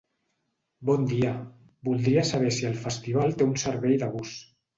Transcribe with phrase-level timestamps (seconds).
[0.89, 1.33] Bon dia,
[1.89, 4.35] voldria saber si el festival té un servei de bus.